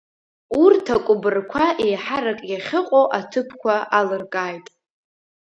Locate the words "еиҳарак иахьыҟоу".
1.85-3.05